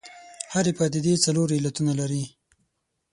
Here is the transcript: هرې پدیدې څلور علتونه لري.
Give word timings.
هرې 0.53 0.71
پدیدې 0.77 1.13
څلور 1.25 1.47
علتونه 1.57 1.93
لري. 1.99 2.23